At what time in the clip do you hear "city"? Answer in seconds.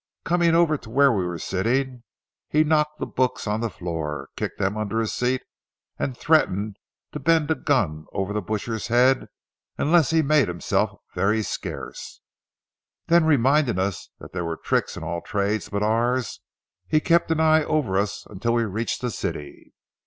19.11-19.75